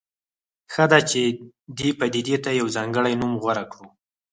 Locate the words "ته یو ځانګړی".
2.43-3.13